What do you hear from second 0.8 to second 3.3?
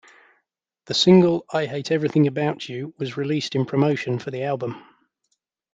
The single "I Hate Everything About You" was